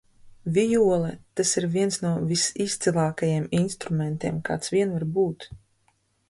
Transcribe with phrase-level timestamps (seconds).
[0.53, 5.49] Vijole, tas ir viens no visizcilākajiem instrumentiem, kāds vien var būt.